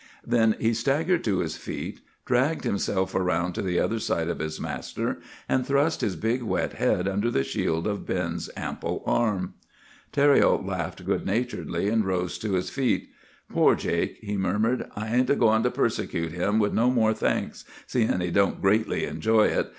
[0.25, 4.59] Then he staggered to his feet, dragged himself around to the other side of his
[4.59, 9.53] master, and thrust his big wet head under the shield of Ben's ample arm.
[10.11, 13.09] "Thériault laughed good naturedly and rose to his feet.
[13.47, 18.21] 'Poor Jake!' he murmured, 'I ain't goin' to persecute him with no more thanks, seein'
[18.21, 19.69] he don't greatly enjoy it.